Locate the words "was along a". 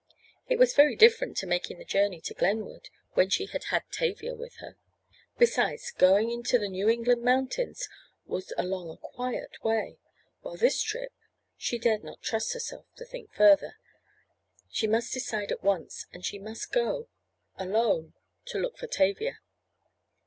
8.25-8.97